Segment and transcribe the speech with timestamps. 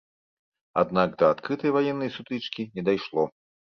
[0.83, 3.33] Аднак да адкрытай ваеннай сутычкі не дайшло.